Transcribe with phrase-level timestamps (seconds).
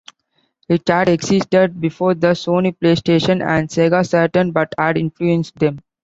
[0.67, 5.77] It had existed before the Sony PlayStation and Sega Saturn, but had influenced them.